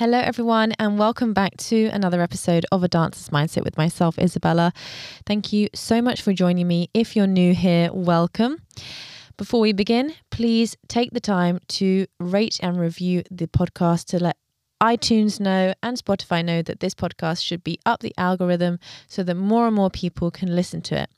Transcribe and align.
Hello, 0.00 0.18
everyone, 0.18 0.72
and 0.78 0.98
welcome 0.98 1.34
back 1.34 1.58
to 1.58 1.88
another 1.88 2.22
episode 2.22 2.64
of 2.72 2.82
A 2.82 2.88
Dancer's 2.88 3.28
Mindset 3.28 3.64
with 3.64 3.76
myself, 3.76 4.18
Isabella. 4.18 4.72
Thank 5.26 5.52
you 5.52 5.68
so 5.74 6.00
much 6.00 6.22
for 6.22 6.32
joining 6.32 6.66
me. 6.66 6.88
If 6.94 7.14
you're 7.14 7.26
new 7.26 7.52
here, 7.52 7.90
welcome. 7.92 8.62
Before 9.36 9.60
we 9.60 9.74
begin, 9.74 10.14
please 10.30 10.74
take 10.88 11.10
the 11.10 11.20
time 11.20 11.58
to 11.80 12.06
rate 12.18 12.58
and 12.62 12.80
review 12.80 13.24
the 13.30 13.46
podcast 13.46 14.06
to 14.06 14.18
let 14.24 14.38
iTunes 14.82 15.38
know 15.38 15.74
and 15.82 15.98
Spotify 15.98 16.42
know 16.42 16.62
that 16.62 16.80
this 16.80 16.94
podcast 16.94 17.44
should 17.44 17.62
be 17.62 17.78
up 17.84 18.00
the 18.00 18.14
algorithm 18.16 18.78
so 19.06 19.22
that 19.22 19.34
more 19.34 19.66
and 19.66 19.76
more 19.76 19.90
people 19.90 20.30
can 20.30 20.56
listen 20.56 20.80
to 20.80 21.02
it 21.02 21.10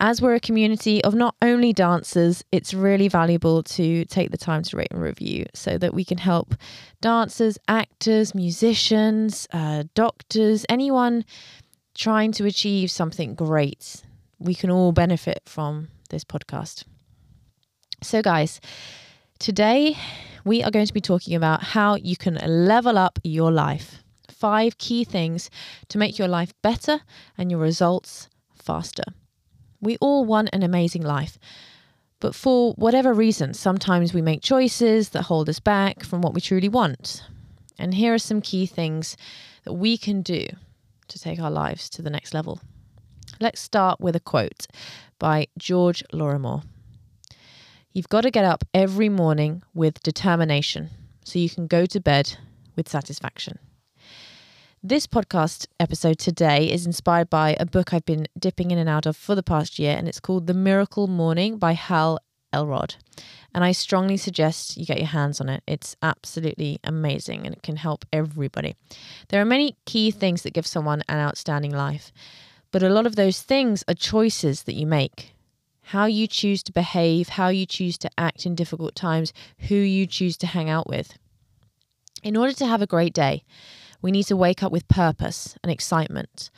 as 0.00 0.22
we're 0.22 0.34
a 0.34 0.40
community 0.40 1.04
of 1.04 1.14
not 1.14 1.36
only 1.42 1.74
dancers, 1.74 2.42
it's 2.50 2.72
really 2.72 3.06
valuable 3.06 3.62
to 3.62 4.06
take 4.06 4.30
the 4.30 4.38
time 4.38 4.62
to 4.62 4.76
rate 4.78 4.88
and 4.90 5.00
review 5.00 5.44
so 5.54 5.76
that 5.76 5.92
we 5.92 6.04
can 6.04 6.16
help 6.16 6.54
dancers, 7.02 7.58
actors, 7.68 8.34
musicians, 8.34 9.46
uh, 9.52 9.84
doctors, 9.94 10.64
anyone 10.70 11.24
trying 11.94 12.32
to 12.32 12.46
achieve 12.46 12.90
something 12.90 13.34
great. 13.34 14.02
We 14.38 14.54
can 14.54 14.70
all 14.70 14.92
benefit 14.92 15.42
from 15.44 15.88
this 16.08 16.24
podcast. 16.24 16.84
So, 18.02 18.22
guys, 18.22 18.58
today 19.38 19.98
we 20.46 20.62
are 20.62 20.70
going 20.70 20.86
to 20.86 20.94
be 20.94 21.02
talking 21.02 21.34
about 21.34 21.62
how 21.62 21.96
you 21.96 22.16
can 22.16 22.36
level 22.46 22.96
up 22.96 23.18
your 23.22 23.52
life. 23.52 24.02
Five 24.30 24.78
key 24.78 25.04
things 25.04 25.50
to 25.88 25.98
make 25.98 26.18
your 26.18 26.28
life 26.28 26.54
better 26.62 27.00
and 27.36 27.50
your 27.50 27.60
results 27.60 28.30
faster. 28.54 29.04
We 29.80 29.96
all 29.98 30.24
want 30.24 30.50
an 30.52 30.62
amazing 30.62 31.02
life. 31.02 31.38
But 32.20 32.34
for 32.34 32.74
whatever 32.74 33.14
reason, 33.14 33.54
sometimes 33.54 34.12
we 34.12 34.20
make 34.20 34.42
choices 34.42 35.10
that 35.10 35.22
hold 35.22 35.48
us 35.48 35.58
back 35.58 36.04
from 36.04 36.20
what 36.20 36.34
we 36.34 36.40
truly 36.40 36.68
want. 36.68 37.24
And 37.78 37.94
here 37.94 38.12
are 38.12 38.18
some 38.18 38.42
key 38.42 38.66
things 38.66 39.16
that 39.64 39.72
we 39.72 39.96
can 39.96 40.20
do 40.20 40.46
to 41.08 41.18
take 41.18 41.40
our 41.40 41.50
lives 41.50 41.88
to 41.90 42.02
the 42.02 42.10
next 42.10 42.34
level. 42.34 42.60
Let's 43.40 43.60
start 43.60 44.00
with 44.00 44.14
a 44.14 44.20
quote 44.20 44.66
by 45.18 45.46
George 45.58 46.04
Lorimer. 46.12 46.62
You've 47.92 48.08
got 48.10 48.20
to 48.20 48.30
get 48.30 48.44
up 48.44 48.64
every 48.74 49.08
morning 49.08 49.62
with 49.74 50.02
determination 50.02 50.90
so 51.24 51.38
you 51.38 51.48
can 51.48 51.66
go 51.66 51.86
to 51.86 52.00
bed 52.00 52.36
with 52.76 52.88
satisfaction. 52.88 53.58
This 54.82 55.06
podcast 55.06 55.66
episode 55.78 56.18
today 56.18 56.72
is 56.72 56.86
inspired 56.86 57.28
by 57.28 57.54
a 57.60 57.66
book 57.66 57.92
I've 57.92 58.06
been 58.06 58.26
dipping 58.38 58.70
in 58.70 58.78
and 58.78 58.88
out 58.88 59.04
of 59.04 59.14
for 59.14 59.34
the 59.34 59.42
past 59.42 59.78
year, 59.78 59.94
and 59.94 60.08
it's 60.08 60.20
called 60.20 60.46
The 60.46 60.54
Miracle 60.54 61.06
Morning 61.06 61.58
by 61.58 61.72
Hal 61.72 62.18
Elrod. 62.50 62.94
And 63.54 63.62
I 63.62 63.72
strongly 63.72 64.16
suggest 64.16 64.78
you 64.78 64.86
get 64.86 64.96
your 64.96 65.08
hands 65.08 65.38
on 65.38 65.50
it. 65.50 65.62
It's 65.66 65.96
absolutely 66.00 66.80
amazing 66.82 67.44
and 67.44 67.54
it 67.54 67.62
can 67.62 67.76
help 67.76 68.06
everybody. 68.10 68.74
There 69.28 69.42
are 69.42 69.44
many 69.44 69.76
key 69.84 70.10
things 70.10 70.44
that 70.44 70.54
give 70.54 70.66
someone 70.66 71.02
an 71.10 71.18
outstanding 71.18 71.72
life, 71.72 72.10
but 72.70 72.82
a 72.82 72.88
lot 72.88 73.04
of 73.04 73.16
those 73.16 73.42
things 73.42 73.84
are 73.86 73.92
choices 73.92 74.62
that 74.62 74.76
you 74.76 74.86
make. 74.86 75.34
How 75.82 76.06
you 76.06 76.26
choose 76.26 76.62
to 76.62 76.72
behave, 76.72 77.28
how 77.28 77.48
you 77.48 77.66
choose 77.66 77.98
to 77.98 78.10
act 78.16 78.46
in 78.46 78.54
difficult 78.54 78.94
times, 78.94 79.34
who 79.68 79.74
you 79.74 80.06
choose 80.06 80.38
to 80.38 80.46
hang 80.46 80.70
out 80.70 80.88
with. 80.88 81.18
In 82.22 82.34
order 82.34 82.54
to 82.54 82.66
have 82.66 82.80
a 82.80 82.86
great 82.86 83.12
day, 83.12 83.44
we 84.02 84.10
need 84.10 84.24
to 84.24 84.36
wake 84.36 84.62
up 84.62 84.72
with 84.72 84.88
purpose 84.88 85.56
and 85.62 85.70
excitement. 85.70 86.50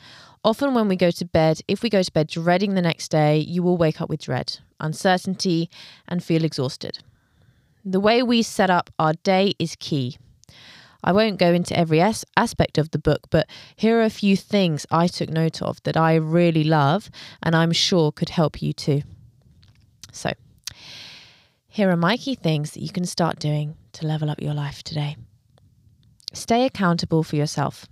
Often, 0.43 0.73
when 0.73 0.87
we 0.87 0.95
go 0.95 1.11
to 1.11 1.25
bed, 1.25 1.61
if 1.67 1.81
we 1.81 1.89
go 1.89 2.03
to 2.03 2.11
bed 2.11 2.27
dreading 2.27 2.73
the 2.73 2.81
next 2.81 3.09
day, 3.09 3.37
you 3.37 3.63
will 3.63 3.77
wake 3.77 4.01
up 4.01 4.09
with 4.09 4.21
dread, 4.21 4.59
uncertainty, 4.79 5.69
and 6.07 6.23
feel 6.23 6.43
exhausted. 6.43 6.99
The 7.85 7.99
way 7.99 8.23
we 8.23 8.41
set 8.41 8.69
up 8.69 8.89
our 8.99 9.13
day 9.23 9.53
is 9.57 9.75
key. 9.79 10.17
I 11.03 11.11
won't 11.11 11.37
go 11.37 11.53
into 11.53 11.77
every 11.77 11.99
as- 12.01 12.25
aspect 12.37 12.77
of 12.77 12.91
the 12.91 12.99
book, 12.99 13.29
but 13.29 13.47
here 13.75 13.99
are 13.99 14.03
a 14.03 14.09
few 14.09 14.37
things 14.37 14.85
I 14.89 15.07
took 15.07 15.29
note 15.29 15.61
of 15.61 15.83
that 15.83 15.97
I 15.97 16.15
really 16.15 16.63
love 16.63 17.09
and 17.41 17.55
I'm 17.55 17.73
sure 17.73 18.11
could 18.11 18.29
help 18.29 18.61
you 18.61 18.71
too. 18.71 19.01
So, 20.11 20.31
here 21.67 21.89
are 21.89 21.97
my 21.97 22.17
key 22.17 22.35
things 22.35 22.71
that 22.71 22.81
you 22.81 22.89
can 22.89 23.05
start 23.05 23.39
doing 23.39 23.75
to 23.93 24.07
level 24.07 24.29
up 24.29 24.41
your 24.41 24.53
life 24.53 24.83
today. 24.83 25.17
Stay 26.33 26.65
accountable 26.65 27.23
for 27.23 27.35
yourself. 27.35 27.85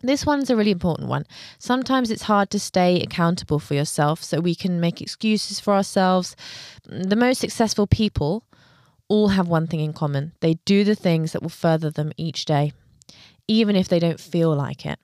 This 0.00 0.24
one's 0.24 0.48
a 0.48 0.56
really 0.56 0.70
important 0.70 1.08
one. 1.08 1.24
Sometimes 1.58 2.10
it's 2.10 2.22
hard 2.22 2.50
to 2.50 2.60
stay 2.60 3.00
accountable 3.00 3.58
for 3.58 3.74
yourself, 3.74 4.22
so 4.22 4.38
we 4.38 4.54
can 4.54 4.78
make 4.78 5.00
excuses 5.02 5.58
for 5.58 5.74
ourselves. 5.74 6.36
The 6.86 7.16
most 7.16 7.40
successful 7.40 7.88
people 7.88 8.44
all 9.08 9.28
have 9.28 9.48
one 9.48 9.66
thing 9.66 9.80
in 9.80 9.94
common 9.94 10.32
they 10.40 10.54
do 10.66 10.84
the 10.84 10.94
things 10.94 11.32
that 11.32 11.42
will 11.42 11.48
further 11.48 11.90
them 11.90 12.12
each 12.16 12.44
day, 12.44 12.72
even 13.48 13.74
if 13.74 13.88
they 13.88 13.98
don't 13.98 14.20
feel 14.20 14.54
like 14.54 14.86
it. 14.86 14.98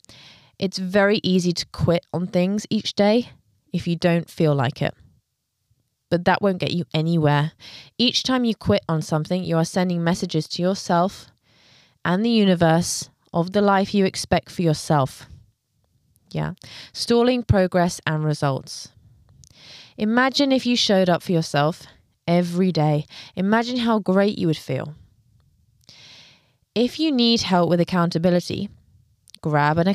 It's 0.58 0.78
very 0.78 1.20
easy 1.24 1.52
to 1.52 1.66
quit 1.72 2.06
on 2.12 2.28
things 2.28 2.66
each 2.70 2.94
day 2.94 3.30
if 3.72 3.88
you 3.88 3.96
don't 3.96 4.30
feel 4.30 4.54
like 4.54 4.80
it. 4.80 4.94
But 6.10 6.26
that 6.26 6.40
won't 6.40 6.58
get 6.58 6.70
you 6.70 6.84
anywhere. 6.94 7.52
Each 7.98 8.22
time 8.22 8.44
you 8.44 8.54
quit 8.54 8.84
on 8.88 9.02
something, 9.02 9.42
you 9.42 9.56
are 9.56 9.64
sending 9.64 10.04
messages 10.04 10.46
to 10.48 10.62
yourself 10.62 11.32
and 12.04 12.24
the 12.24 12.30
universe 12.30 13.10
of 13.32 13.52
the 13.52 13.62
life 13.62 13.94
you 13.94 14.04
expect 14.04 14.50
for 14.50 14.62
yourself. 14.62 15.26
Yeah. 16.30 16.54
Stalling 16.92 17.42
progress 17.42 18.00
and 18.06 18.24
results. 18.24 18.88
Imagine 19.96 20.50
if 20.52 20.66
you 20.66 20.76
showed 20.76 21.08
up 21.08 21.22
for 21.22 21.32
yourself 21.32 21.86
every 22.26 22.72
day. 22.72 23.06
Imagine 23.36 23.78
how 23.78 23.98
great 24.00 24.38
you 24.38 24.48
would 24.48 24.56
feel. 24.56 24.94
If 26.74 26.98
you 26.98 27.12
need 27.12 27.42
help 27.42 27.70
with 27.70 27.80
accountability, 27.80 28.68
grab 29.40 29.78
an, 29.78 29.94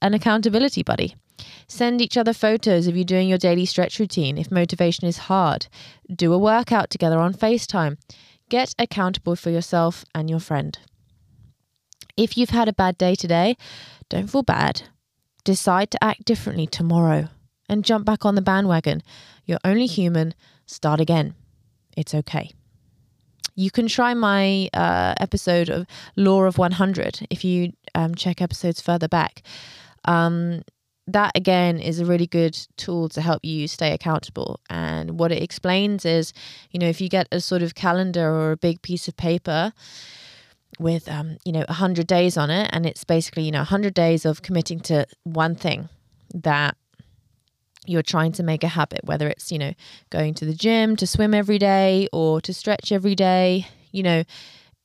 an 0.00 0.14
accountability 0.14 0.84
buddy. 0.84 1.16
Send 1.66 2.00
each 2.00 2.16
other 2.16 2.32
photos 2.32 2.86
of 2.86 2.96
you 2.96 3.04
doing 3.04 3.28
your 3.28 3.38
daily 3.38 3.66
stretch 3.66 3.98
routine 3.98 4.38
if 4.38 4.52
motivation 4.52 5.08
is 5.08 5.26
hard. 5.26 5.66
Do 6.14 6.32
a 6.32 6.38
workout 6.38 6.90
together 6.90 7.18
on 7.18 7.34
FaceTime. 7.34 7.96
Get 8.48 8.74
accountable 8.78 9.34
for 9.34 9.50
yourself 9.50 10.04
and 10.14 10.30
your 10.30 10.40
friend. 10.40 10.78
If 12.16 12.36
you've 12.36 12.50
had 12.50 12.68
a 12.68 12.72
bad 12.72 12.98
day 12.98 13.14
today, 13.14 13.56
don't 14.08 14.28
feel 14.28 14.42
bad. 14.42 14.82
Decide 15.44 15.90
to 15.92 16.04
act 16.04 16.24
differently 16.24 16.66
tomorrow 16.66 17.28
and 17.68 17.84
jump 17.84 18.04
back 18.04 18.24
on 18.24 18.34
the 18.34 18.42
bandwagon. 18.42 19.02
You're 19.46 19.58
only 19.64 19.86
human. 19.86 20.34
Start 20.66 21.00
again. 21.00 21.34
It's 21.96 22.14
okay. 22.14 22.52
You 23.54 23.70
can 23.70 23.86
try 23.86 24.14
my 24.14 24.68
uh, 24.72 25.14
episode 25.20 25.68
of 25.68 25.86
Law 26.16 26.44
of 26.44 26.58
100 26.58 27.26
if 27.30 27.44
you 27.44 27.72
um, 27.94 28.14
check 28.14 28.40
episodes 28.40 28.80
further 28.80 29.08
back. 29.08 29.42
Um, 30.04 30.62
that 31.06 31.32
again 31.34 31.80
is 31.80 31.98
a 31.98 32.06
really 32.06 32.26
good 32.26 32.56
tool 32.76 33.08
to 33.10 33.20
help 33.20 33.44
you 33.44 33.66
stay 33.68 33.92
accountable. 33.92 34.60
And 34.70 35.18
what 35.18 35.32
it 35.32 35.42
explains 35.42 36.04
is, 36.04 36.32
you 36.70 36.78
know, 36.78 36.88
if 36.88 37.00
you 37.00 37.08
get 37.08 37.26
a 37.32 37.40
sort 37.40 37.62
of 37.62 37.74
calendar 37.74 38.30
or 38.30 38.52
a 38.52 38.56
big 38.56 38.82
piece 38.82 39.08
of 39.08 39.16
paper, 39.16 39.72
with 40.78 41.08
um, 41.08 41.36
you 41.44 41.52
know 41.52 41.64
100 41.68 42.06
days 42.06 42.36
on 42.36 42.50
it 42.50 42.68
and 42.72 42.86
it's 42.86 43.04
basically 43.04 43.44
you 43.44 43.50
know 43.50 43.58
100 43.58 43.94
days 43.94 44.24
of 44.24 44.42
committing 44.42 44.80
to 44.80 45.06
one 45.24 45.54
thing 45.54 45.88
that 46.34 46.76
you're 47.86 48.02
trying 48.02 48.32
to 48.32 48.42
make 48.42 48.62
a 48.64 48.68
habit 48.68 49.00
whether 49.04 49.28
it's 49.28 49.50
you 49.50 49.58
know 49.58 49.72
going 50.10 50.34
to 50.34 50.44
the 50.44 50.54
gym 50.54 50.96
to 50.96 51.06
swim 51.06 51.34
every 51.34 51.58
day 51.58 52.08
or 52.12 52.40
to 52.40 52.54
stretch 52.54 52.92
every 52.92 53.14
day 53.14 53.66
you 53.90 54.02
know 54.02 54.22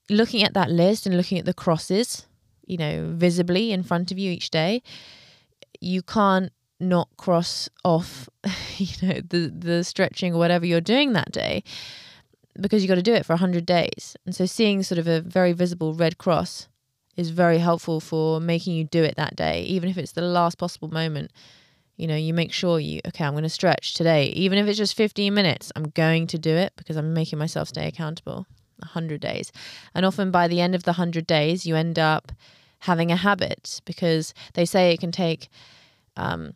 looking 0.10 0.44
at 0.44 0.54
that 0.54 0.70
list 0.70 1.06
and 1.06 1.16
looking 1.16 1.38
at 1.38 1.46
the 1.46 1.54
crosses 1.54 2.26
you 2.66 2.78
know 2.78 3.12
visibly 3.14 3.72
in 3.72 3.84
front 3.84 4.12
of 4.12 4.18
you 4.18 4.32
each 4.32 4.50
day 4.50 4.82
you 5.80 6.02
can't 6.02 6.52
not 6.80 7.08
cross 7.18 7.70
off 7.84 8.30
you 8.78 9.08
know 9.08 9.22
the 9.30 9.52
the 9.56 9.84
stretching 9.84 10.34
or 10.34 10.38
whatever 10.38 10.66
you're 10.66 10.82
doing 10.82 11.14
that 11.14 11.32
day 11.32 11.64
because 12.60 12.82
you 12.82 12.88
got 12.88 12.96
to 12.96 13.02
do 13.02 13.14
it 13.14 13.26
for 13.26 13.34
100 13.34 13.66
days. 13.66 14.16
And 14.26 14.36
so 14.36 14.46
seeing 14.46 14.84
sort 14.84 15.00
of 15.00 15.08
a 15.08 15.22
very 15.22 15.54
visible 15.54 15.94
red 15.94 16.18
cross 16.18 16.68
is 17.16 17.30
very 17.30 17.58
helpful 17.58 18.00
for 18.00 18.40
making 18.40 18.76
you 18.76 18.84
do 18.84 19.04
it 19.04 19.16
that 19.18 19.36
day, 19.36 19.64
even 19.64 19.90
if 19.90 19.98
it's 19.98 20.12
the 20.12 20.22
last 20.22 20.58
possible 20.58 20.90
moment. 20.90 21.32
You 21.96 22.06
know, 22.06 22.16
you 22.16 22.34
make 22.34 22.54
sure 22.54 22.80
you, 22.80 23.02
okay, 23.08 23.26
I'm 23.26 23.34
going 23.34 23.44
to 23.44 23.50
stretch 23.50 23.96
today. 23.96 24.26
Even 24.28 24.60
if 24.60 24.68
it's 24.68 24.78
just 24.78 24.96
15 24.96 25.34
minutes, 25.34 25.72
I'm 25.76 25.90
going 25.90 26.28
to 26.28 26.38
do 26.38 26.52
it 26.56 26.74
because 26.76 26.96
I'm 26.96 27.14
making 27.14 27.40
myself 27.40 27.70
stay 27.70 27.88
accountable. 27.88 28.46
100 28.80 29.20
days. 29.20 29.52
And 29.94 30.06
often 30.06 30.32
by 30.32 30.48
the 30.48 30.62
end 30.62 30.76
of 30.76 30.84
the 30.84 30.92
100 30.92 31.26
days, 31.26 31.66
you 31.66 31.76
end 31.76 31.98
up 32.00 32.32
having 32.80 33.12
a 33.12 33.16
habit 33.16 33.82
because 33.86 34.34
they 34.54 34.66
say 34.66 34.94
it 34.94 35.00
can 35.00 35.12
take 35.12 35.50
um, 36.16 36.54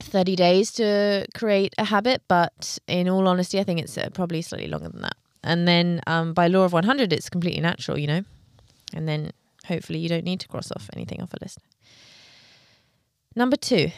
30 0.00 0.36
days 0.36 0.72
to 0.72 1.26
create 1.34 1.74
a 1.78 1.84
habit, 1.84 2.22
but 2.28 2.78
in 2.86 3.08
all 3.08 3.28
honesty, 3.28 3.60
I 3.60 3.64
think 3.64 3.80
it's 3.80 3.96
uh, 3.96 4.08
probably 4.12 4.42
slightly 4.42 4.68
longer 4.68 4.88
than 4.88 5.02
that. 5.02 5.16
And 5.42 5.68
then 5.68 6.00
um, 6.06 6.32
by 6.32 6.48
law 6.48 6.64
of 6.64 6.72
100, 6.72 7.12
it's 7.12 7.28
completely 7.28 7.60
natural, 7.60 7.98
you 7.98 8.06
know? 8.06 8.22
And 8.92 9.08
then 9.08 9.32
hopefully 9.66 9.98
you 9.98 10.08
don't 10.08 10.24
need 10.24 10.40
to 10.40 10.48
cross 10.48 10.72
off 10.72 10.88
anything 10.94 11.20
off 11.20 11.32
a 11.34 11.36
list. 11.42 11.58
Number 13.36 13.56
two, 13.56 13.90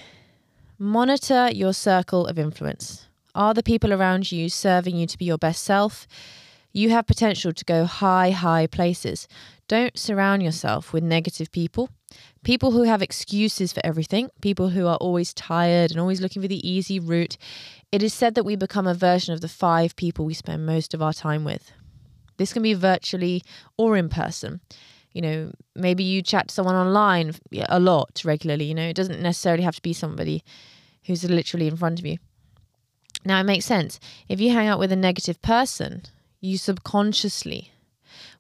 monitor 0.78 1.50
your 1.52 1.72
circle 1.72 2.26
of 2.26 2.38
influence. 2.38 3.06
Are 3.34 3.54
the 3.54 3.62
people 3.62 3.93
around 3.93 4.32
you 4.32 4.48
serving 4.48 4.96
you 4.96 5.06
to 5.06 5.19
be 5.19 5.26
your 5.26 5.38
best 5.38 5.62
self? 5.62 6.06
You 6.76 6.90
have 6.90 7.06
potential 7.06 7.55
to 7.55 7.64
go 7.64 7.87
high, 7.87 8.32
high 8.32 8.67
places. 8.67 9.26
Don't 9.67 9.99
surround 9.99 10.43
yourself 10.43 10.93
with 10.93 11.02
negative 11.02 11.50
people, 11.50 11.88
people 12.44 12.73
who 12.73 12.82
have 12.82 13.00
excuses 13.00 13.73
for 13.73 13.81
everything, 13.82 14.28
people 14.43 14.69
who 14.69 14.87
are 14.87 14.99
always 14.99 15.32
tired 15.32 15.90
and 15.90 15.99
always 15.99 16.20
looking 16.20 16.43
for 16.43 16.49
the 16.49 16.69
easy 16.69 17.00
route. 17.00 17.38
It 17.90 18.02
is 18.02 18.12
said 18.12 18.34
that 18.34 18.44
we 18.44 18.56
become 18.56 18.87
a 18.87 18.93
version 18.93 19.32
of 19.32 19.40
the 19.40 19.49
five 19.49 19.96
people 19.96 20.26
we 20.26 20.34
spend 20.34 20.67
most 20.67 20.93
of 20.93 21.00
our 21.00 21.14
time 21.14 21.44
with. 21.44 21.73
This 22.37 22.52
can 22.52 22.62
be 22.62 22.75
virtually 22.75 23.43
or 23.79 23.96
in 23.96 24.11
person. 24.11 24.61
You 25.12 25.22
know, 25.22 25.52
maybe 25.75 26.05
you 26.05 26.20
chat 26.20 26.49
to 26.49 26.55
someone 26.55 26.75
online 26.75 27.32
a 27.70 27.81
lot 27.81 28.20
regularly. 28.22 28.67
You 28.67 28.75
know, 28.75 28.88
it 28.88 28.96
doesn't 28.96 29.22
necessarily 29.22 29.62
have 29.62 29.76
to 29.76 29.82
be 29.82 29.94
somebody 29.94 30.44
who's 31.06 31.25
literally 31.25 31.69
in 31.69 31.79
front 31.79 32.00
of 32.00 32.05
you. 32.05 32.19
Now, 33.25 33.40
it 33.40 33.44
makes 33.44 33.64
sense. 33.64 33.99
If 34.29 34.43
you 34.43 34.50
hang 34.50 34.67
out 34.67 34.79
with 34.79 34.93
a 34.93 34.96
negative 34.96 35.40
person, 35.40 36.02
you 36.46 36.56
subconsciously 36.56 37.72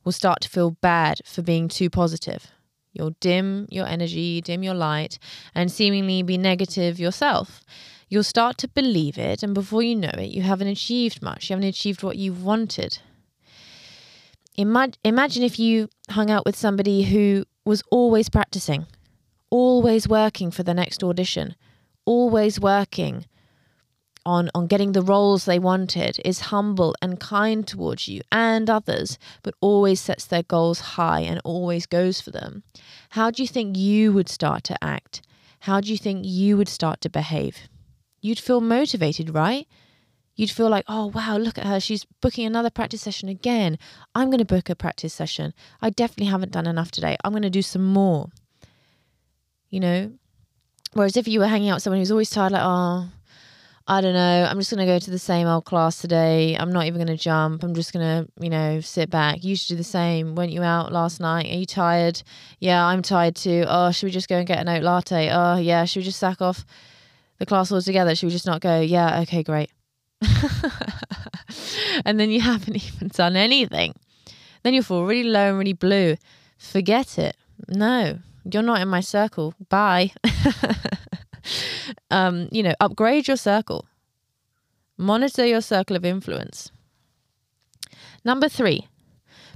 will 0.04 0.12
start 0.12 0.40
to 0.42 0.48
feel 0.48 0.70
bad 0.70 1.20
for 1.24 1.42
being 1.42 1.68
too 1.68 1.90
positive. 1.90 2.46
You'll 2.92 3.16
dim 3.20 3.66
your 3.70 3.86
energy, 3.86 4.40
dim 4.40 4.62
your 4.62 4.74
light, 4.74 5.18
and 5.54 5.70
seemingly 5.70 6.22
be 6.22 6.38
negative 6.38 6.98
yourself. 6.98 7.62
You'll 8.08 8.22
start 8.22 8.56
to 8.58 8.68
believe 8.68 9.18
it, 9.18 9.42
and 9.42 9.52
before 9.52 9.82
you 9.82 9.96
know 9.96 10.14
it, 10.14 10.30
you 10.30 10.42
haven't 10.42 10.68
achieved 10.68 11.20
much. 11.20 11.50
You 11.50 11.54
haven't 11.54 11.68
achieved 11.68 12.02
what 12.02 12.16
you 12.16 12.32
wanted. 12.32 12.98
Imag- 14.56 14.96
imagine 15.04 15.42
if 15.42 15.58
you 15.58 15.88
hung 16.10 16.30
out 16.30 16.46
with 16.46 16.56
somebody 16.56 17.02
who 17.02 17.44
was 17.64 17.82
always 17.90 18.30
practicing, 18.30 18.86
always 19.50 20.08
working 20.08 20.50
for 20.50 20.62
the 20.62 20.72
next 20.72 21.02
audition, 21.02 21.56
always 22.06 22.60
working 22.60 23.26
on, 24.26 24.50
on 24.54 24.66
getting 24.66 24.92
the 24.92 25.00
roles 25.00 25.44
they 25.44 25.58
wanted, 25.58 26.20
is 26.24 26.50
humble 26.52 26.94
and 27.00 27.18
kind 27.18 27.66
towards 27.66 28.08
you 28.08 28.20
and 28.30 28.68
others, 28.68 29.18
but 29.42 29.54
always 29.60 30.00
sets 30.00 30.26
their 30.26 30.42
goals 30.42 30.80
high 30.80 31.20
and 31.20 31.40
always 31.44 31.86
goes 31.86 32.20
for 32.20 32.30
them. 32.30 32.62
How 33.10 33.30
do 33.30 33.42
you 33.42 33.48
think 33.48 33.78
you 33.78 34.12
would 34.12 34.28
start 34.28 34.64
to 34.64 34.84
act? 34.84 35.22
How 35.60 35.80
do 35.80 35.90
you 35.90 35.96
think 35.96 36.26
you 36.26 36.56
would 36.56 36.68
start 36.68 37.00
to 37.02 37.08
behave? 37.08 37.56
You'd 38.20 38.38
feel 38.38 38.60
motivated, 38.60 39.34
right? 39.34 39.66
You'd 40.34 40.50
feel 40.50 40.68
like, 40.68 40.84
oh, 40.86 41.06
wow, 41.06 41.38
look 41.38 41.56
at 41.56 41.66
her. 41.66 41.80
She's 41.80 42.04
booking 42.20 42.44
another 42.44 42.68
practice 42.68 43.00
session 43.00 43.30
again. 43.30 43.78
I'm 44.14 44.28
going 44.28 44.38
to 44.38 44.44
book 44.44 44.68
a 44.68 44.74
practice 44.74 45.14
session. 45.14 45.54
I 45.80 45.88
definitely 45.88 46.30
haven't 46.30 46.52
done 46.52 46.66
enough 46.66 46.90
today. 46.90 47.16
I'm 47.24 47.32
going 47.32 47.42
to 47.42 47.50
do 47.50 47.62
some 47.62 47.84
more. 47.84 48.28
You 49.70 49.80
know, 49.80 50.12
Whereas 50.96 51.18
if 51.18 51.28
you 51.28 51.40
were 51.40 51.46
hanging 51.46 51.68
out 51.68 51.74
with 51.74 51.82
someone 51.82 52.00
who's 52.00 52.10
always 52.10 52.30
tired, 52.30 52.52
like, 52.52 52.62
oh, 52.64 53.10
I 53.88 54.00
don't 54.00 54.14
know, 54.14 54.44
I'm 54.50 54.58
just 54.58 54.72
going 54.72 54.84
to 54.84 54.92
go 54.92 54.98
to 54.98 55.10
the 55.12 55.18
same 55.18 55.46
old 55.46 55.64
class 55.64 56.00
today. 56.00 56.56
I'm 56.58 56.72
not 56.72 56.86
even 56.86 56.98
going 56.98 57.16
to 57.16 57.22
jump. 57.22 57.62
I'm 57.62 57.72
just 57.72 57.92
going 57.92 58.04
to, 58.04 58.28
you 58.42 58.50
know, 58.50 58.80
sit 58.80 59.10
back. 59.10 59.44
You 59.44 59.54
should 59.54 59.68
do 59.68 59.76
the 59.76 59.84
same. 59.84 60.34
Went 60.34 60.50
you 60.50 60.64
out 60.64 60.92
last 60.92 61.20
night? 61.20 61.46
Are 61.46 61.56
you 61.56 61.66
tired? 61.66 62.20
Yeah, 62.58 62.84
I'm 62.84 63.00
tired 63.00 63.36
too. 63.36 63.64
Oh, 63.68 63.92
should 63.92 64.06
we 64.06 64.10
just 64.10 64.28
go 64.28 64.38
and 64.38 64.46
get 64.46 64.58
an 64.58 64.68
oat 64.68 64.82
latte? 64.82 65.30
Oh, 65.32 65.56
yeah, 65.58 65.84
should 65.84 66.00
we 66.00 66.04
just 66.04 66.18
sack 66.18 66.42
off 66.42 66.66
the 67.38 67.46
class 67.46 67.70
altogether? 67.70 68.16
Should 68.16 68.26
we 68.26 68.32
just 68.32 68.46
not 68.46 68.60
go? 68.60 68.80
Yeah, 68.80 69.20
okay, 69.20 69.44
great. 69.44 69.70
and 72.04 72.18
then 72.18 72.30
you 72.30 72.40
haven't 72.40 72.76
even 72.94 73.08
done 73.08 73.36
anything. 73.36 73.94
Then 74.64 74.74
you 74.74 74.82
feel 74.82 75.04
really 75.04 75.28
low 75.28 75.50
and 75.50 75.58
really 75.58 75.74
blue. 75.74 76.16
Forget 76.58 77.18
it. 77.18 77.36
No, 77.68 78.18
you're 78.50 78.64
not 78.64 78.80
in 78.80 78.88
my 78.88 79.00
circle. 79.00 79.54
Bye. 79.68 80.10
um, 82.10 82.48
you 82.50 82.62
know, 82.62 82.74
upgrade 82.80 83.28
your 83.28 83.36
circle. 83.36 83.86
Monitor 84.96 85.46
your 85.46 85.60
circle 85.60 85.96
of 85.96 86.04
influence. 86.04 86.70
Number 88.24 88.48
three, 88.48 88.88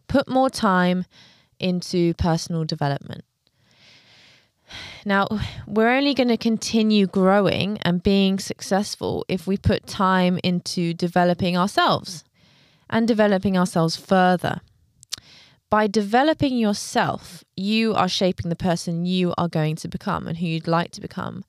put 0.07 0.29
more 0.29 0.51
time 0.51 1.07
into 1.59 2.15
personal 2.15 2.65
development. 2.65 3.25
Now, 5.05 5.27
we're 5.67 5.91
only 5.91 6.15
going 6.15 6.29
to 6.29 6.37
continue 6.37 7.07
growing 7.07 7.79
and 7.79 8.03
being 8.03 8.39
successful 8.39 9.25
if 9.29 9.47
we 9.47 9.57
put 9.57 9.87
time 9.87 10.39
into 10.45 10.95
developing 10.95 11.57
ourselves 11.57 12.23
and 12.89 13.09
developing 13.09 13.57
ourselves 13.57 13.97
further 13.97 14.61
by 15.71 15.87
developing 15.87 16.59
yourself, 16.59 17.45
you 17.57 17.95
are 17.95 18.09
shaping 18.09 18.51
the 18.51 18.57
person 18.57 19.07
you 19.07 19.33
are 19.39 19.49
going 19.49 19.77
to 19.77 19.89
become 19.89 20.27
and 20.27 20.39
who 20.39 20.47
you'd 20.47 20.67
like 20.67 20.91
to 20.91 21.01
become. 21.01 21.45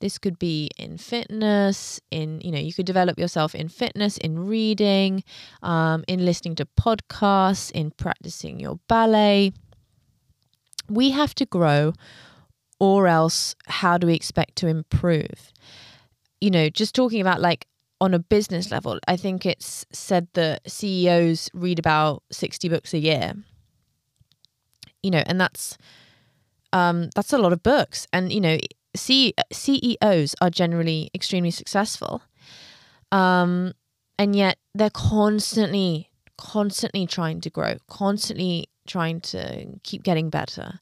This 0.00 0.18
could 0.18 0.38
be 0.38 0.70
in 0.76 0.98
fitness, 0.98 2.00
in, 2.10 2.40
you 2.42 2.50
know, 2.50 2.58
you 2.58 2.72
could 2.72 2.86
develop 2.86 3.18
yourself 3.18 3.54
in 3.54 3.68
fitness, 3.68 4.18
in 4.18 4.46
reading, 4.46 5.24
um, 5.62 6.04
in 6.06 6.24
listening 6.24 6.54
to 6.56 6.66
podcasts, 6.78 7.70
in 7.70 7.90
practicing 7.92 8.60
your 8.60 8.78
ballet. 8.88 9.52
We 10.88 11.10
have 11.10 11.34
to 11.36 11.46
grow, 11.46 11.94
or 12.78 13.08
else, 13.08 13.54
how 13.66 13.98
do 13.98 14.06
we 14.06 14.14
expect 14.14 14.56
to 14.56 14.68
improve? 14.68 15.52
You 16.40 16.50
know, 16.50 16.68
just 16.68 16.94
talking 16.94 17.20
about 17.20 17.40
like 17.40 17.66
on 18.00 18.12
a 18.12 18.18
business 18.18 18.70
level, 18.70 18.98
I 19.08 19.16
think 19.16 19.46
it's 19.46 19.86
said 19.90 20.28
that 20.34 20.70
CEOs 20.70 21.50
read 21.54 21.78
about 21.78 22.22
60 22.30 22.68
books 22.68 22.92
a 22.92 22.98
year 22.98 23.34
you 25.06 25.10
know, 25.12 25.22
and 25.26 25.40
that's 25.40 25.78
um, 26.72 27.10
that's 27.14 27.32
a 27.32 27.38
lot 27.38 27.52
of 27.52 27.62
books. 27.62 28.08
And 28.12 28.32
you 28.32 28.40
know, 28.40 28.58
C- 28.96 29.34
CEOs 29.52 30.34
are 30.40 30.50
generally 30.50 31.10
extremely 31.14 31.50
successful, 31.50 32.22
um, 33.12 33.72
and 34.18 34.34
yet 34.34 34.58
they're 34.74 34.90
constantly, 34.90 36.10
constantly 36.38 37.06
trying 37.06 37.40
to 37.42 37.50
grow, 37.50 37.76
constantly 37.88 38.68
trying 38.86 39.20
to 39.20 39.66
keep 39.82 40.02
getting 40.02 40.30
better. 40.30 40.80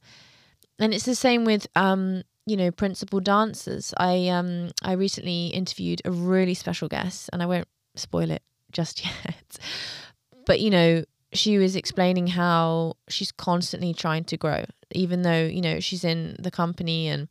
And 0.78 0.92
it's 0.92 1.04
the 1.04 1.14
same 1.14 1.44
with 1.44 1.66
um, 1.76 2.22
you 2.46 2.56
know 2.56 2.70
principal 2.70 3.20
dancers. 3.20 3.94
I 3.96 4.28
um, 4.28 4.70
I 4.82 4.92
recently 4.92 5.46
interviewed 5.48 6.02
a 6.04 6.10
really 6.10 6.54
special 6.54 6.88
guest, 6.88 7.30
and 7.32 7.42
I 7.42 7.46
won't 7.46 7.68
spoil 7.96 8.30
it 8.30 8.42
just 8.72 9.04
yet. 9.24 9.58
But 10.46 10.60
you 10.60 10.70
know, 10.70 11.04
she 11.32 11.58
was 11.58 11.76
explaining 11.76 12.28
how 12.28 12.96
she's 13.08 13.32
constantly 13.32 13.94
trying 13.94 14.24
to 14.24 14.36
grow, 14.36 14.64
even 14.92 15.22
though 15.22 15.44
you 15.44 15.60
know 15.60 15.80
she's 15.80 16.04
in 16.04 16.36
the 16.38 16.50
company 16.50 17.08
and 17.08 17.28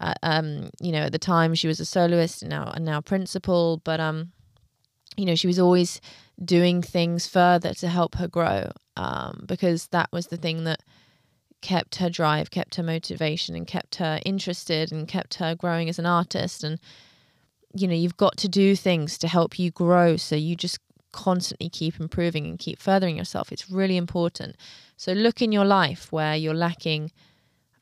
um, 0.00 0.70
you 0.80 0.92
know 0.92 1.02
at 1.02 1.12
the 1.12 1.18
time 1.18 1.54
she 1.54 1.68
was 1.68 1.80
a 1.80 1.84
soloist 1.84 2.42
and 2.42 2.50
now 2.50 2.70
and 2.74 2.84
now 2.84 3.00
principal, 3.00 3.80
but 3.84 4.00
um, 4.00 4.32
you 5.16 5.24
know 5.24 5.34
she 5.34 5.46
was 5.46 5.58
always 5.58 6.00
doing 6.44 6.82
things 6.82 7.26
further 7.26 7.74
to 7.74 7.88
help 7.88 8.14
her 8.14 8.28
grow 8.28 8.70
um, 8.96 9.44
because 9.46 9.88
that 9.88 10.08
was 10.12 10.28
the 10.28 10.36
thing 10.36 10.64
that 10.64 10.82
kept 11.60 11.96
her 11.96 12.08
drive, 12.08 12.50
kept 12.50 12.76
her 12.76 12.82
motivation, 12.82 13.56
and 13.56 13.66
kept 13.66 13.96
her 13.96 14.20
interested 14.24 14.92
and 14.92 15.08
kept 15.08 15.34
her 15.34 15.54
growing 15.54 15.88
as 15.88 15.98
an 15.98 16.06
artist 16.06 16.62
and 16.62 16.78
you 17.74 17.86
know 17.86 17.94
you've 17.94 18.16
got 18.16 18.36
to 18.36 18.48
do 18.48 18.74
things 18.74 19.18
to 19.18 19.28
help 19.28 19.58
you 19.58 19.70
grow 19.70 20.16
so 20.16 20.34
you 20.34 20.56
just 20.56 20.78
constantly 21.12 21.68
keep 21.68 21.98
improving 22.00 22.46
and 22.46 22.58
keep 22.58 22.78
furthering 22.78 23.16
yourself. 23.16 23.50
It's 23.50 23.70
really 23.70 23.96
important. 23.96 24.56
So 24.96 25.12
look 25.12 25.42
in 25.42 25.52
your 25.52 25.64
life 25.64 26.12
where 26.12 26.36
you're 26.36 26.54
lacking 26.54 27.12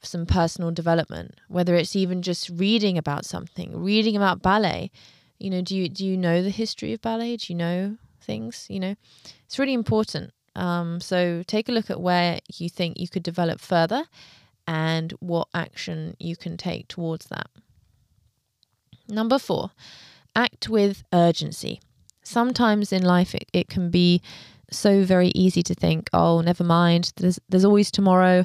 some 0.06 0.26
personal 0.26 0.70
development, 0.70 1.34
whether 1.48 1.74
it's 1.74 1.96
even 1.96 2.22
just 2.22 2.48
reading 2.50 2.96
about 2.98 3.24
something, 3.24 3.82
reading 3.82 4.16
about 4.16 4.42
ballet. 4.42 4.90
You 5.38 5.50
know, 5.50 5.60
do 5.60 5.76
you 5.76 5.88
do 5.88 6.04
you 6.04 6.16
know 6.16 6.42
the 6.42 6.50
history 6.50 6.92
of 6.92 7.02
ballet? 7.02 7.36
Do 7.36 7.52
you 7.52 7.56
know 7.56 7.96
things? 8.20 8.66
You 8.68 8.80
know, 8.80 8.94
it's 9.44 9.58
really 9.58 9.74
important. 9.74 10.32
Um, 10.54 11.00
so 11.00 11.42
take 11.46 11.68
a 11.68 11.72
look 11.72 11.90
at 11.90 12.00
where 12.00 12.38
you 12.54 12.70
think 12.70 12.98
you 12.98 13.08
could 13.08 13.22
develop 13.22 13.60
further 13.60 14.04
and 14.66 15.12
what 15.20 15.48
action 15.54 16.16
you 16.18 16.34
can 16.34 16.56
take 16.56 16.88
towards 16.88 17.26
that. 17.26 17.48
Number 19.08 19.38
four, 19.38 19.72
act 20.34 20.68
with 20.68 21.04
urgency 21.12 21.80
sometimes 22.26 22.92
in 22.92 23.02
life 23.02 23.34
it, 23.34 23.48
it 23.52 23.68
can 23.68 23.88
be 23.88 24.20
so 24.70 25.04
very 25.04 25.28
easy 25.28 25.62
to 25.62 25.74
think, 25.74 26.10
oh, 26.12 26.40
never 26.40 26.64
mind, 26.64 27.12
there's 27.16 27.38
there's 27.48 27.64
always 27.64 27.90
tomorrow. 27.90 28.44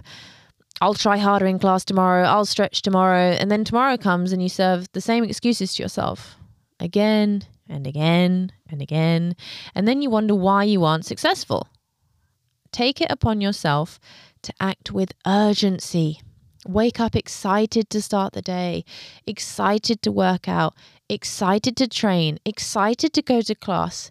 I'll 0.82 0.96
try 0.96 1.18
harder 1.18 1.46
in 1.46 1.60
class 1.60 1.86
tomorrow, 1.86 2.24
I'll 2.24 2.46
stretch 2.46 2.82
tomorrow, 2.82 3.34
and 3.34 3.52
then 3.52 3.64
tomorrow 3.64 3.98
comes 3.98 4.32
and 4.32 4.42
you 4.42 4.50
serve 4.50 4.92
the 4.94 5.02
same 5.02 5.24
excuses 5.24 5.76
to 5.76 5.84
yourself 5.84 6.38
again 6.80 7.44
and 7.70 7.86
again 7.86 8.52
and 8.68 8.82
again, 8.82 9.36
and 9.76 9.88
then 9.88 10.02
you 10.02 10.10
wonder 10.10 10.34
why 10.34 10.64
you 10.64 10.84
aren't 10.84 11.06
successful. 11.06 11.68
Take 12.72 13.00
it 13.00 13.12
upon 13.12 13.42
yourself 13.42 14.00
to 14.42 14.54
act 14.60 14.92
with 14.92 15.14
urgency. 15.28 16.20
Wake 16.68 17.00
up 17.00 17.16
excited 17.16 17.90
to 17.92 18.02
start 18.02 18.34
the 18.34 18.42
day, 18.42 18.84
excited 19.28 20.02
to 20.02 20.12
work 20.12 20.48
out, 20.48 20.74
excited 21.08 21.78
to 21.78 21.88
train, 21.88 22.40
excited 22.44 23.14
to 23.14 23.22
go 23.22 23.42
to 23.42 23.54
class, 23.54 24.10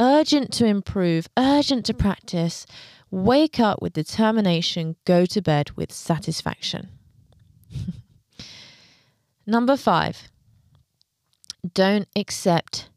urgent 0.00 0.52
to 0.54 0.64
improve, 0.64 1.28
urgent 1.36 1.84
to 1.86 1.94
practice. 1.94 2.66
Wake 3.10 3.60
up 3.60 3.82
with 3.82 3.92
determination, 3.92 4.96
go 5.04 5.26
to 5.26 5.42
bed 5.42 5.72
with 5.72 5.92
satisfaction. 5.92 6.88
Number 9.46 9.76
five, 9.76 10.28
don't 11.74 12.08
accept 12.16 12.88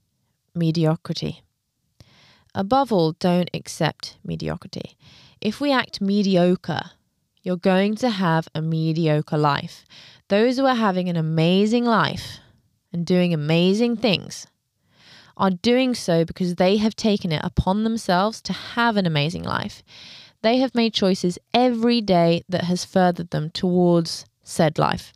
mediocrity. 0.56 1.42
above 2.56 2.94
all, 2.94 3.14
don't 3.14 3.50
accept 3.56 4.18
mediocrity. 4.24 4.96
If 5.42 5.60
we 5.60 5.72
act 5.72 6.00
mediocre, 6.00 6.92
you're 7.42 7.58
going 7.58 7.96
to 7.96 8.10
have 8.10 8.48
a 8.54 8.62
mediocre 8.62 9.38
life. 9.38 9.84
Those 10.30 10.58
who 10.58 10.66
are 10.68 10.76
having 10.76 11.10
an 11.10 11.18
amazing 11.18 11.86
life 11.86 12.38
and 12.94 13.06
doing 13.06 13.34
amazing 13.34 13.98
things 13.98 14.46
are 15.38 15.52
doing 15.52 15.96
so 15.96 16.26
because 16.26 16.56
they 16.56 16.78
have 16.78 16.96
taken 16.96 17.32
it 17.32 17.42
upon 17.44 17.84
themselves 17.84 18.42
to 18.42 18.54
have 18.54 18.98
an 18.98 19.06
amazing 19.06 19.44
life. 19.44 19.84
They 20.42 20.58
have 20.58 20.76
made 20.76 20.94
choices 20.94 21.40
every 21.54 22.02
day 22.02 22.44
that 22.50 22.66
has 22.66 22.86
furthered 22.86 23.30
them 23.30 23.50
towards 23.50 24.26
said 24.44 24.78
life. 24.78 25.14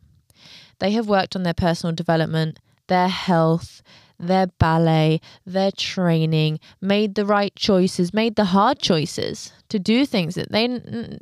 They 0.80 0.92
have 0.92 1.10
worked 1.10 1.36
on 1.36 1.44
their 1.44 1.54
personal 1.54 1.94
development, 1.94 2.60
their 2.88 3.10
health, 3.10 3.82
their 4.20 4.48
ballet, 4.48 5.22
their 5.46 5.72
training, 5.72 6.60
made 6.82 7.16
the 7.16 7.26
right 7.26 7.56
choices, 7.56 8.14
made 8.14 8.36
the 8.36 8.46
hard 8.46 8.80
choices 8.80 9.52
to 9.70 9.80
do 9.80 10.06
things 10.06 10.36
that 10.36 10.52
they 10.52 10.68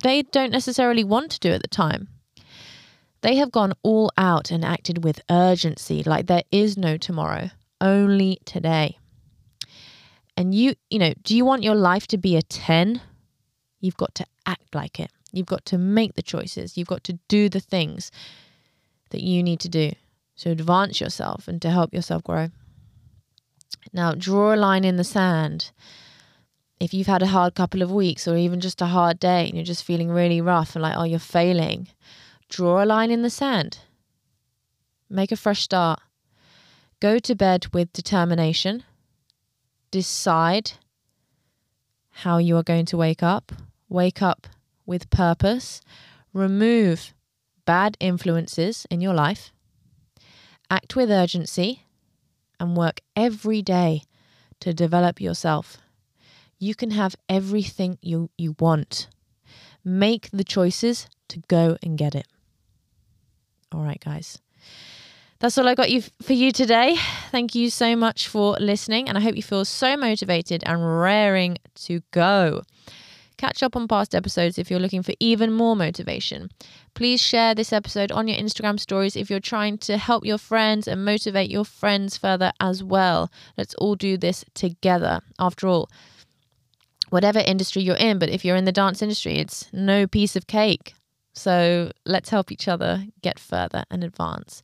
they 0.03 0.21
don't 0.21 0.51
necessarily 0.51 1.03
want 1.03 1.31
to 1.31 1.39
do 1.39 1.51
at 1.51 1.61
the 1.61 1.67
time. 1.67 2.07
They 3.21 3.35
have 3.37 3.51
gone 3.51 3.73
all 3.81 4.11
out 4.17 4.51
and 4.51 4.63
acted 4.63 5.03
with 5.03 5.21
urgency 5.29 6.03
like 6.03 6.27
there 6.27 6.43
is 6.51 6.77
no 6.77 6.95
tomorrow, 6.95 7.49
only 7.81 8.39
today. 8.45 8.97
And 10.37 10.53
you, 10.53 10.75
you 10.89 10.99
know, 10.99 11.13
do 11.23 11.35
you 11.35 11.45
want 11.45 11.63
your 11.63 11.75
life 11.75 12.07
to 12.07 12.17
be 12.17 12.35
a 12.35 12.41
10? 12.41 13.01
You've 13.79 13.97
got 13.97 14.15
to 14.15 14.25
act 14.45 14.75
like 14.75 14.99
it. 14.99 15.11
You've 15.31 15.45
got 15.45 15.65
to 15.65 15.77
make 15.77 16.15
the 16.15 16.21
choices. 16.21 16.77
You've 16.77 16.87
got 16.87 17.03
to 17.05 17.19
do 17.27 17.49
the 17.49 17.59
things 17.59 18.11
that 19.11 19.21
you 19.21 19.43
need 19.43 19.59
to 19.61 19.69
do 19.69 19.91
to 20.37 20.49
advance 20.49 20.99
yourself 20.99 21.47
and 21.47 21.61
to 21.61 21.69
help 21.69 21.93
yourself 21.93 22.23
grow. 22.23 22.49
Now, 23.93 24.13
draw 24.13 24.53
a 24.53 24.57
line 24.57 24.83
in 24.83 24.97
the 24.97 25.03
sand. 25.03 25.71
If 26.79 26.93
you've 26.93 27.07
had 27.07 27.21
a 27.21 27.27
hard 27.27 27.55
couple 27.55 27.81
of 27.81 27.91
weeks 27.91 28.27
or 28.27 28.35
even 28.35 28.59
just 28.59 28.81
a 28.81 28.87
hard 28.87 29.19
day 29.19 29.45
and 29.45 29.55
you're 29.55 29.63
just 29.63 29.85
feeling 29.85 30.09
really 30.09 30.41
rough 30.41 30.75
and 30.75 30.83
like, 30.83 30.97
oh, 30.97 31.03
you're 31.03 31.19
failing, 31.19 31.87
draw 32.49 32.83
a 32.83 32.85
line 32.85 33.11
in 33.11 33.21
the 33.21 33.29
sand. 33.29 33.79
Make 35.09 35.31
a 35.31 35.37
fresh 35.37 35.61
start. 35.61 36.01
Go 37.05 37.19
to 37.19 37.35
bed 37.35 37.67
with 37.71 37.93
determination. 37.93 38.83
Decide 39.91 40.71
how 42.09 42.39
you 42.39 42.57
are 42.57 42.63
going 42.63 42.87
to 42.87 42.97
wake 42.97 43.21
up. 43.21 43.51
Wake 43.89 44.23
up 44.23 44.47
with 44.87 45.11
purpose. 45.11 45.81
Remove 46.33 47.13
bad 47.63 47.95
influences 47.99 48.87
in 48.89 49.01
your 49.01 49.13
life. 49.13 49.51
Act 50.67 50.95
with 50.95 51.11
urgency 51.11 51.83
and 52.59 52.75
work 52.75 53.01
every 53.15 53.61
day 53.61 54.01
to 54.61 54.73
develop 54.73 55.21
yourself. 55.21 55.77
You 56.57 56.73
can 56.73 56.89
have 56.89 57.15
everything 57.29 57.99
you, 58.01 58.31
you 58.35 58.55
want. 58.57 59.09
Make 59.83 60.31
the 60.33 60.43
choices 60.43 61.07
to 61.27 61.37
go 61.47 61.77
and 61.83 61.99
get 61.99 62.15
it. 62.15 62.25
All 63.71 63.83
right, 63.83 64.03
guys. 64.03 64.39
That's 65.39 65.57
all 65.57 65.67
I 65.67 65.75
got 65.75 65.91
you 65.91 66.01
for 66.21 66.33
you 66.33 66.51
today. 66.51 66.95
Thank 67.29 67.55
you 67.55 67.69
so 67.69 67.95
much 67.95 68.27
for 68.27 68.55
listening, 68.59 69.09
and 69.09 69.17
I 69.17 69.21
hope 69.21 69.35
you 69.35 69.43
feel 69.43 69.65
so 69.65 69.97
motivated 69.97 70.63
and 70.65 71.01
raring 71.01 71.57
to 71.83 72.01
go. 72.11 72.63
Catch 73.37 73.61
up 73.61 73.75
on 73.75 73.87
past 73.89 74.15
episodes 74.15 74.57
if 74.57 74.71
you're 74.71 74.79
looking 74.79 75.03
for 75.03 75.13
even 75.19 75.51
more 75.51 75.75
motivation. 75.75 76.49
Please 76.93 77.21
share 77.21 77.53
this 77.53 77.73
episode 77.73 78.13
on 78.13 78.29
your 78.29 78.37
Instagram 78.37 78.79
stories 78.79 79.17
if 79.17 79.29
you're 79.29 79.41
trying 79.41 79.77
to 79.79 79.97
help 79.97 80.25
your 80.25 80.37
friends 80.37 80.87
and 80.87 81.03
motivate 81.03 81.51
your 81.51 81.65
friends 81.65 82.15
further 82.17 82.53
as 82.61 82.81
well. 82.81 83.29
Let's 83.57 83.73
all 83.75 83.95
do 83.95 84.17
this 84.17 84.45
together. 84.53 85.19
After 85.37 85.67
all, 85.67 85.89
whatever 87.09 87.39
industry 87.39 87.81
you're 87.81 87.97
in, 87.97 88.19
but 88.19 88.29
if 88.29 88.45
you're 88.45 88.55
in 88.55 88.63
the 88.63 88.71
dance 88.71 89.01
industry, 89.01 89.37
it's 89.37 89.67
no 89.73 90.07
piece 90.07 90.37
of 90.37 90.47
cake. 90.47 90.93
So 91.33 91.91
let's 92.05 92.29
help 92.29 92.53
each 92.53 92.69
other 92.69 93.05
get 93.21 93.37
further 93.37 93.83
and 93.91 94.01
advance. 94.01 94.63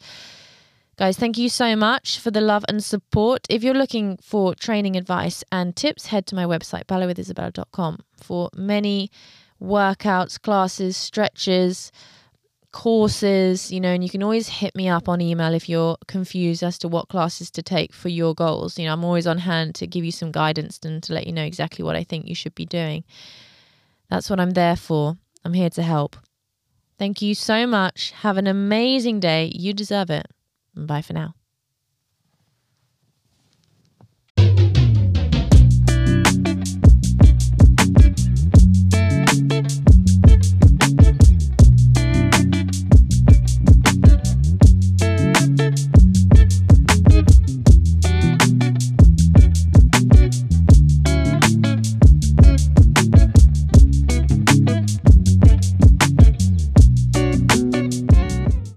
Guys, 0.97 1.17
thank 1.17 1.37
you 1.37 1.49
so 1.49 1.75
much 1.75 2.19
for 2.19 2.31
the 2.31 2.41
love 2.41 2.65
and 2.67 2.83
support. 2.83 3.47
If 3.49 3.63
you're 3.63 3.73
looking 3.73 4.17
for 4.21 4.53
training 4.53 4.95
advice 4.95 5.43
and 5.51 5.75
tips, 5.75 6.07
head 6.07 6.27
to 6.27 6.35
my 6.35 6.45
website, 6.45 6.85
balletwithisabella.com, 6.85 7.99
for 8.17 8.49
many 8.55 9.09
workouts, 9.61 10.39
classes, 10.39 10.97
stretches, 10.97 11.91
courses, 12.71 13.71
you 13.71 13.79
know, 13.79 13.89
and 13.93 14.03
you 14.03 14.09
can 14.09 14.23
always 14.23 14.47
hit 14.47 14.75
me 14.75 14.87
up 14.87 15.09
on 15.09 15.21
email 15.21 15.53
if 15.53 15.67
you're 15.67 15.97
confused 16.07 16.63
as 16.63 16.77
to 16.79 16.87
what 16.87 17.09
classes 17.09 17.51
to 17.51 17.61
take 17.61 17.93
for 17.93 18.09
your 18.09 18.33
goals. 18.33 18.77
You 18.77 18.85
know, 18.85 18.93
I'm 18.93 19.03
always 19.03 19.27
on 19.27 19.39
hand 19.39 19.75
to 19.75 19.87
give 19.87 20.05
you 20.05 20.11
some 20.11 20.31
guidance 20.31 20.79
and 20.83 21.01
to 21.03 21.13
let 21.13 21.25
you 21.25 21.33
know 21.33 21.43
exactly 21.43 21.83
what 21.83 21.95
I 21.95 22.03
think 22.03 22.27
you 22.27 22.35
should 22.35 22.55
be 22.55 22.65
doing. 22.65 23.03
That's 24.09 24.29
what 24.29 24.39
I'm 24.39 24.51
there 24.51 24.75
for. 24.75 25.17
I'm 25.43 25.53
here 25.53 25.69
to 25.71 25.83
help. 25.83 26.15
Thank 26.99 27.21
you 27.21 27.33
so 27.33 27.65
much. 27.65 28.11
Have 28.11 28.37
an 28.37 28.47
amazing 28.47 29.19
day. 29.19 29.51
You 29.55 29.73
deserve 29.73 30.09
it. 30.09 30.27
Bye 30.75 31.01
for 31.01 31.13
now. 31.13 31.35